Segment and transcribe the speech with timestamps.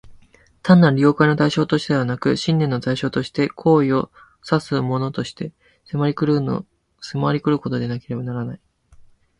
[0.63, 4.09] 単なる了解の対象としてでなく、信念の対象として、行為を
[4.43, 5.53] 唆すものとして、
[5.85, 6.25] 迫り来
[7.51, 8.61] ることでなければならない。